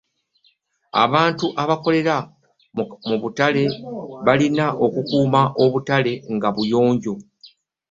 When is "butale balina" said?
3.21-4.65